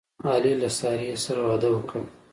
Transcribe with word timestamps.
علي 0.31 0.53
له 0.61 0.69
سارې 0.79 1.11
سره 1.25 1.41
واده 1.47 1.69
وکړ. 1.73 1.99